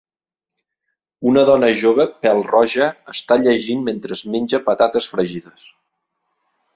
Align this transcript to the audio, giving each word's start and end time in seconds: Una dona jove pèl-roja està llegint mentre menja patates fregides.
Una 1.31 1.41
dona 1.49 1.67
jove 1.81 2.05
pèl-roja 2.23 2.87
està 3.13 3.37
llegint 3.41 3.83
mentre 3.91 4.17
menja 4.37 4.61
patates 4.71 5.11
fregides. 5.13 5.69